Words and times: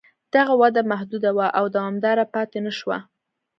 دغه 0.35 0.53
وده 0.61 0.81
محدوده 0.91 1.31
وه 1.37 1.47
او 1.57 1.65
دوامداره 1.75 2.25
پاتې 2.33 2.57
نه 2.65 2.71
شوه 2.79 2.97